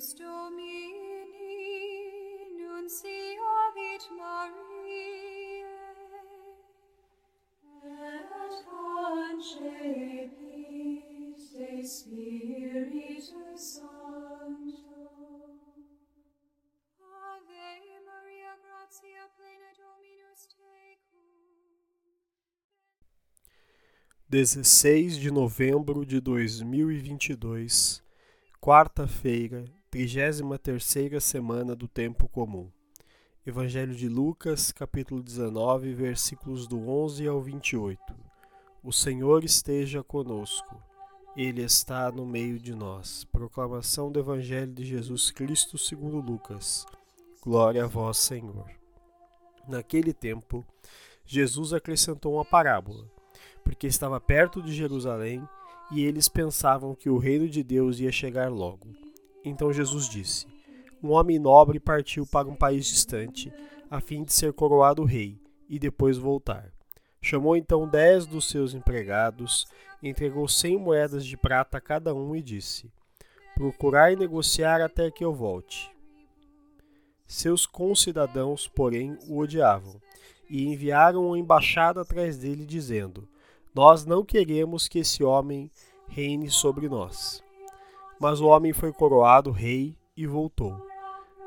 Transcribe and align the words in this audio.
Dominus 0.00 0.14
Domini, 0.14 1.36
nunciavit 2.56 4.02
Mariae, 4.16 5.66
et 7.84 8.64
concepit 8.64 9.84
de 11.36 11.82
Spiritus 11.86 13.28
Sancto. 13.56 15.04
Ave 16.98 18.00
Maria, 18.06 18.52
gratia 18.64 19.24
plena 19.36 19.70
Dominus 19.76 20.40
tecum. 20.56 21.28
16 24.30 25.18
de 25.18 25.30
novembro 25.30 26.06
de 26.06 26.20
2022, 26.20 28.02
quarta-feira, 28.60 29.79
33ª 29.92 31.18
semana 31.18 31.74
do 31.74 31.88
tempo 31.88 32.28
comum. 32.28 32.70
Evangelho 33.44 33.92
de 33.92 34.08
Lucas, 34.08 34.70
capítulo 34.70 35.20
19, 35.20 35.92
versículos 35.94 36.68
do 36.68 36.88
11 36.88 37.26
ao 37.26 37.42
28. 37.42 38.00
O 38.84 38.92
Senhor 38.92 39.42
esteja 39.42 40.00
conosco. 40.04 40.80
Ele 41.36 41.62
está 41.62 42.12
no 42.12 42.24
meio 42.24 42.56
de 42.56 42.72
nós. 42.72 43.24
Proclamação 43.32 44.12
do 44.12 44.20
Evangelho 44.20 44.72
de 44.72 44.84
Jesus 44.84 45.32
Cristo 45.32 45.76
segundo 45.76 46.20
Lucas. 46.20 46.86
Glória 47.42 47.82
a 47.82 47.88
vós, 47.88 48.18
Senhor. 48.18 48.70
Naquele 49.66 50.12
tempo, 50.12 50.64
Jesus 51.26 51.72
acrescentou 51.72 52.34
uma 52.34 52.44
parábola 52.44 53.10
porque 53.64 53.88
estava 53.88 54.20
perto 54.20 54.62
de 54.62 54.72
Jerusalém 54.72 55.42
e 55.90 56.04
eles 56.04 56.28
pensavam 56.28 56.94
que 56.94 57.10
o 57.10 57.18
reino 57.18 57.48
de 57.48 57.64
Deus 57.64 57.98
ia 57.98 58.12
chegar 58.12 58.48
logo. 58.52 59.09
Então 59.44 59.72
Jesus 59.72 60.08
disse: 60.08 60.46
Um 61.02 61.10
homem 61.10 61.38
nobre 61.38 61.80
partiu 61.80 62.26
para 62.26 62.48
um 62.48 62.56
país 62.56 62.86
distante, 62.86 63.52
a 63.90 64.00
fim 64.00 64.24
de 64.24 64.32
ser 64.32 64.52
coroado 64.52 65.04
rei 65.04 65.38
e 65.68 65.78
depois 65.78 66.18
voltar. 66.18 66.72
Chamou 67.22 67.56
então 67.56 67.88
dez 67.88 68.26
dos 68.26 68.48
seus 68.48 68.74
empregados, 68.74 69.66
entregou 70.02 70.48
cem 70.48 70.78
moedas 70.78 71.24
de 71.24 71.36
prata 71.36 71.78
a 71.78 71.80
cada 71.80 72.14
um 72.14 72.34
e 72.34 72.42
disse: 72.42 72.90
Procurai 73.54 74.16
negociar 74.16 74.80
até 74.80 75.10
que 75.10 75.24
eu 75.24 75.34
volte. 75.34 75.90
Seus 77.26 77.66
concidadãos, 77.66 78.66
porém, 78.66 79.16
o 79.28 79.38
odiavam 79.38 80.00
e 80.48 80.66
enviaram 80.66 81.26
uma 81.26 81.38
embaixada 81.38 82.00
atrás 82.00 82.38
dele, 82.38 82.66
dizendo: 82.66 83.28
nós 83.72 84.04
não 84.04 84.24
queremos 84.24 84.88
que 84.88 84.98
esse 84.98 85.22
homem 85.22 85.70
reine 86.08 86.50
sobre 86.50 86.88
nós. 86.88 87.42
Mas 88.20 88.38
o 88.38 88.48
homem 88.48 88.70
foi 88.74 88.92
coroado 88.92 89.50
rei 89.50 89.96
e 90.14 90.26
voltou. 90.26 90.76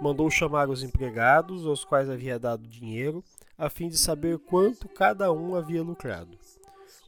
Mandou 0.01 0.27
chamar 0.31 0.69
os 0.69 0.81
empregados, 0.81 1.67
aos 1.67 1.85
quais 1.85 2.09
havia 2.09 2.39
dado 2.39 2.67
dinheiro, 2.67 3.23
a 3.55 3.69
fim 3.69 3.87
de 3.87 3.97
saber 3.97 4.39
quanto 4.39 4.89
cada 4.89 5.31
um 5.31 5.55
havia 5.55 5.83
lucrado. 5.83 6.35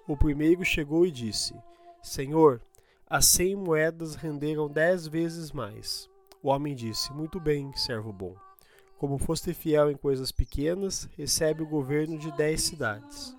O 0.08 0.16
primeiro 0.16 0.64
chegou 0.64 1.04
e 1.04 1.12
disse: 1.12 1.56
Senhor, 2.04 2.62
as 3.10 3.26
cem 3.26 3.56
moedas 3.56 4.14
renderam 4.14 4.70
dez 4.70 5.08
vezes 5.08 5.52
mais. 5.52 6.08
O 6.44 6.50
homem 6.50 6.76
disse: 6.76 7.12
Muito 7.12 7.40
bem, 7.40 7.74
servo 7.76 8.14
bom. 8.14 8.36
Como 9.00 9.18
foste 9.18 9.52
fiel 9.52 9.90
em 9.90 9.98
coisas 9.98 10.32
pequenas, 10.32 11.10
recebe 11.18 11.64
o 11.64 11.68
governo 11.68 12.20
de 12.20 12.32
dez 12.38 12.62
cidades. 12.62 13.36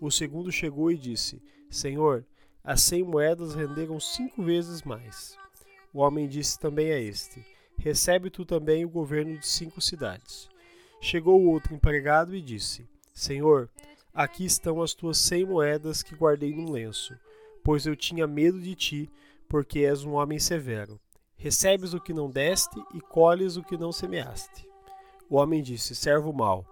O 0.00 0.08
segundo 0.08 0.52
chegou 0.52 0.92
e 0.92 0.96
disse: 0.96 1.42
Senhor, 1.68 2.24
as 2.62 2.80
cem 2.80 3.02
moedas 3.02 3.56
renderam 3.56 3.98
cinco 3.98 4.44
vezes 4.44 4.84
mais. 4.84 5.36
O 5.98 6.00
homem 6.00 6.28
disse 6.28 6.56
também 6.56 6.92
a 6.92 7.00
este: 7.00 7.44
Recebe 7.76 8.30
tu 8.30 8.44
também 8.44 8.84
o 8.84 8.88
governo 8.88 9.36
de 9.36 9.44
cinco 9.44 9.80
cidades. 9.80 10.48
Chegou 11.00 11.40
o 11.40 11.50
outro 11.50 11.74
empregado 11.74 12.36
e 12.36 12.40
disse: 12.40 12.88
Senhor, 13.12 13.68
aqui 14.14 14.44
estão 14.44 14.80
as 14.80 14.94
tuas 14.94 15.18
cem 15.18 15.44
moedas 15.44 16.00
que 16.00 16.14
guardei 16.14 16.54
num 16.54 16.70
lenço, 16.70 17.18
pois 17.64 17.84
eu 17.84 17.96
tinha 17.96 18.28
medo 18.28 18.60
de 18.60 18.76
ti, 18.76 19.10
porque 19.48 19.80
és 19.80 20.04
um 20.04 20.12
homem 20.12 20.38
severo. 20.38 21.00
Recebes 21.36 21.92
o 21.92 22.00
que 22.00 22.14
não 22.14 22.30
deste 22.30 22.80
e 22.94 23.00
colhes 23.00 23.56
o 23.56 23.64
que 23.64 23.76
não 23.76 23.90
semeaste. 23.90 24.68
O 25.28 25.34
homem 25.34 25.60
disse: 25.60 25.96
Servo 25.96 26.32
mau, 26.32 26.64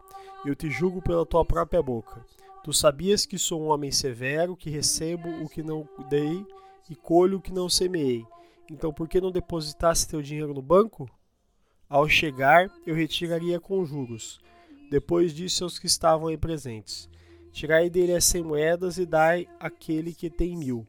eu 0.45 0.55
te 0.55 0.71
julgo 0.71 1.03
pela 1.03 1.27
tua 1.27 1.45
própria 1.45 1.83
boca. 1.83 2.25
Tu 2.63 2.73
sabias 2.73 3.27
que 3.27 3.41
sou 3.41 3.61
um 3.61 3.71
homem 3.71 3.91
severo, 3.91 4.57
que 4.57 4.71
recebo 4.71 5.29
o 5.43 5.49
que 5.49 5.65
não 5.65 5.85
dei 6.09 6.47
e 6.89 6.95
colho 6.95 7.39
o 7.39 7.43
que 7.43 7.53
não 7.53 7.69
semeei. 7.69 8.25
Então, 8.71 8.93
por 8.93 9.09
que 9.09 9.21
não 9.21 9.31
depositasse 9.31 10.09
teu 10.09 10.21
dinheiro 10.21 10.53
no 10.53 10.63
banco? 10.63 11.09
Ao 11.89 12.09
chegar, 12.09 12.71
eu 12.87 12.95
retiraria 12.95 13.61
com 13.61 13.85
juros. 13.85 14.41
Depois 14.91 15.33
disse 15.33 15.63
aos 15.63 15.79
que 15.79 15.87
estavam 15.87 16.29
aí 16.29 16.37
presentes: 16.37 17.09
Tirai 17.53 17.89
dele 17.89 18.15
as 18.15 18.25
cem 18.25 18.43
moedas 18.43 18.99
e 18.99 19.07
dai 19.07 19.49
àquele 19.61 20.13
que 20.13 20.29
tem 20.29 20.57
mil. 20.57 20.87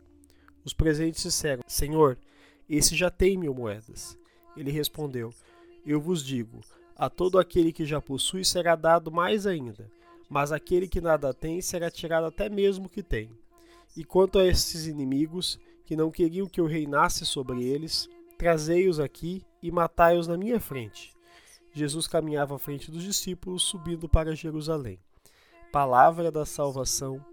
Os 0.66 0.74
presentes 0.74 1.24
disseram: 1.24 1.64
Senhor, 1.68 2.18
esse 2.70 2.96
já 2.96 3.12
tem 3.12 3.38
mil 3.38 3.54
moedas. 3.54 4.18
Ele 4.56 4.72
respondeu: 4.72 5.34
Eu 5.86 6.02
vos 6.02 6.24
digo: 6.24 6.62
a 6.96 7.10
todo 7.10 7.38
aquele 7.38 7.72
que 7.72 7.86
já 7.86 8.02
possui 8.02 8.44
será 8.44 8.76
dado 8.76 9.12
mais 9.12 9.46
ainda 9.46 9.90
mas 10.30 10.52
aquele 10.52 10.88
que 10.88 11.02
nada 11.02 11.34
tem 11.34 11.62
será 11.62 11.90
tirado 11.90 12.26
até 12.26 12.50
mesmo 12.50 12.86
o 12.86 12.90
que 12.90 13.02
tem. 13.02 13.30
E 13.96 14.04
quanto 14.04 14.38
a 14.38 14.46
esses 14.46 14.86
inimigos, 14.86 15.60
que 15.88 15.96
não 15.96 16.12
queriam 16.12 16.48
que 16.48 16.60
eu 16.60 16.66
reinasse 16.66 17.26
sobre 17.26 17.64
eles, 17.64 18.10
trazei-os 18.38 19.00
aqui 19.00 19.42
e 19.64 19.72
matai-os 19.72 20.28
na 20.28 20.38
minha 20.38 20.60
frente. 20.60 21.16
Jesus 21.72 22.08
caminhava 22.08 22.56
à 22.56 22.60
frente 22.60 22.92
dos 22.92 23.04
discípulos, 23.04 23.64
subindo 23.64 24.10
para 24.10 24.36
Jerusalém. 24.36 25.00
Palavra 25.72 26.30
da 26.30 26.46
salvação, 26.46 27.26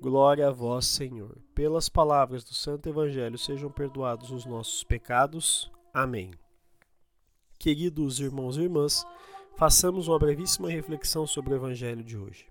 glória 0.00 0.46
a 0.46 0.52
vós, 0.52 0.86
Senhor. 0.86 1.36
Pelas 1.52 1.88
palavras 1.88 2.44
do 2.44 2.54
Santo 2.54 2.88
Evangelho 2.88 3.36
sejam 3.36 3.72
perdoados 3.72 4.30
os 4.30 4.46
nossos 4.46 4.84
pecados. 4.84 5.68
Amém. 5.92 6.30
Queridos 7.58 8.20
irmãos 8.20 8.56
e 8.56 8.62
irmãs, 8.62 9.04
façamos 9.56 10.06
uma 10.06 10.18
brevíssima 10.18 10.70
reflexão 10.70 11.26
sobre 11.26 11.54
o 11.54 11.56
Evangelho 11.56 12.04
de 12.04 12.16
hoje. 12.16 12.46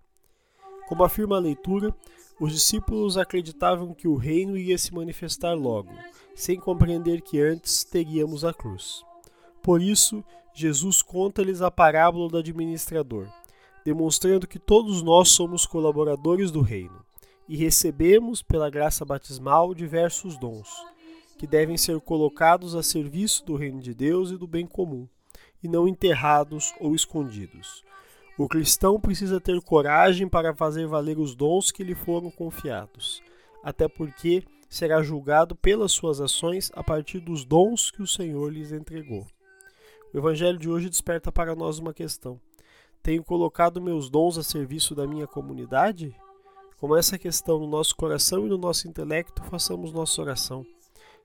Como 0.90 1.04
afirma 1.04 1.38
a 1.38 1.40
leitura, 1.40 1.96
os 2.40 2.54
discípulos 2.54 3.18
acreditavam 3.18 3.94
que 3.94 4.08
o 4.08 4.16
reino 4.16 4.58
ia 4.58 4.78
se 4.78 4.94
manifestar 4.94 5.54
logo, 5.54 5.94
sem 6.34 6.60
compreender 6.60 7.22
que 7.22 7.40
antes 7.40 7.84
teríamos 7.84 8.44
a 8.44 8.54
cruz. 8.54 9.06
Por 9.62 9.82
isso, 9.82 10.24
Jesus 10.54 11.02
conta-lhes 11.02 11.62
a 11.62 11.72
parábola 11.72 12.30
do 12.30 12.38
administrador, 12.38 13.28
demonstrando 13.86 14.48
que 14.48 14.60
todos 14.60 15.02
nós 15.02 15.30
somos 15.30 15.66
colaboradores 15.66 16.52
do 16.52 16.62
reino 16.62 17.04
e 17.48 17.56
recebemos, 17.56 18.42
pela 18.42 18.70
graça 18.70 19.06
batismal, 19.06 19.74
diversos 19.74 20.38
dons, 20.38 20.70
que 21.38 21.46
devem 21.46 21.78
ser 21.78 22.00
colocados 22.02 22.76
a 22.76 22.82
serviço 22.82 23.46
do 23.46 23.56
reino 23.56 23.80
de 23.80 23.94
Deus 23.94 24.32
e 24.32 24.38
do 24.38 24.48
bem 24.48 24.66
comum 24.66 25.08
e 25.64 25.68
não 25.68 25.88
enterrados 25.88 26.74
ou 26.80 26.96
escondidos. 26.96 27.84
O 28.38 28.48
cristão 28.50 29.00
precisa 29.00 29.40
ter 29.40 29.62
coragem 29.62 30.28
para 30.28 30.54
fazer 30.54 30.88
valer 30.88 31.18
os 31.18 31.36
dons 31.36 31.72
que 31.72 31.84
lhe 31.84 31.96
foram 31.96 32.30
confiados, 32.30 33.22
até 33.64 33.88
porque 33.88 34.44
será 34.68 35.02
julgado 35.02 35.56
pelas 35.56 35.94
suas 35.94 36.20
ações 36.20 36.70
a 36.76 36.84
partir 36.84 37.20
dos 37.20 37.46
dons 37.46 37.90
que 37.90 38.02
o 38.02 38.08
Senhor 38.08 38.52
lhes 38.52 38.72
entregou. 38.72 39.26
O 40.14 40.18
Evangelho 40.18 40.58
de 40.58 40.70
hoje 40.70 40.90
desperta 40.90 41.32
para 41.32 41.56
nós 41.56 41.80
uma 41.80 41.94
questão: 41.94 42.40
Tenho 43.02 43.24
colocado 43.24 43.82
meus 43.82 44.10
dons 44.10 44.38
a 44.38 44.44
serviço 44.44 44.94
da 44.94 45.08
minha 45.08 45.28
comunidade? 45.28 46.14
Com 46.78 46.96
essa 46.96 47.18
questão 47.18 47.58
no 47.58 47.68
nosso 47.68 47.96
coração 47.96 48.46
e 48.46 48.50
no 48.50 48.58
nosso 48.58 48.88
intelecto, 48.88 49.42
façamos 49.46 49.94
nossa 49.94 50.22
oração. 50.22 50.66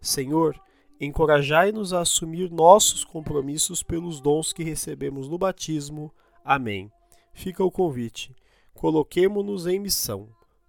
Senhor, 0.01 0.55
Encorajai-nos 1.01 1.95
a 1.95 2.01
assumir 2.01 2.51
nossos 2.51 3.05
compromissos 3.05 3.83
pelos 3.83 4.21
dons 4.21 4.53
que 4.53 4.63
recebemos 4.63 5.31
no 5.31 5.39
batismo. 5.39 6.13
Amém. 6.45 6.93
Fica 7.33 7.65
o 7.65 7.71
convite. 7.71 8.35
Coloquemo-nos 8.75 9.67
em 9.67 9.79
missão. 9.79 10.29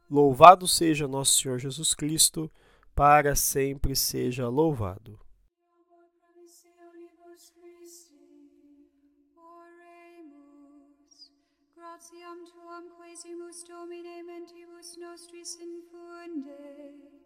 Louvado 0.09 0.67
seja 0.67 1.07
nosso 1.07 1.39
Senhor 1.39 1.57
Jesus 1.57 1.93
Cristo, 1.93 2.51
para 2.95 3.35
sempre 3.35 3.95
seja 3.95 4.47
louvado. 4.49 5.19
Gratiam 11.75 12.45
tuam 12.45 12.89
quesimus 12.97 13.63
Domine 13.63 14.23
mentibus 14.23 14.97
nostris 14.97 15.59
infunde. 15.59 17.21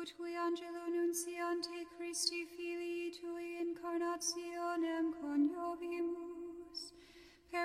ut 0.00 0.14
qui 0.16 0.34
angelo 0.36 0.88
nunciante 0.88 1.86
Christi 1.96 2.46
filii 2.46 3.10
tui 3.10 3.60
incarnationem 3.60 5.12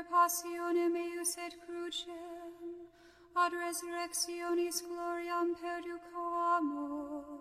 passionem 0.09 0.95
eius 0.95 1.37
et 1.37 1.55
crucem, 1.65 2.53
ad 3.35 3.53
resurrectionis 3.53 4.81
gloriam 4.81 5.53
perduco 5.55 6.23
amor, 6.57 7.36